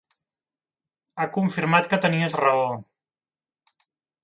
[1.19, 2.65] Ha confirmat que tenies raó.